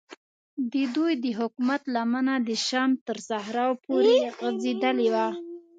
[0.73, 5.27] ددوی د حکومت لمنه د شام تر صحراو پورې غځېدلې وه.